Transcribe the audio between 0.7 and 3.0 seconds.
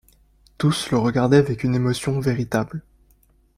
le regardaient avec une émotion véritable.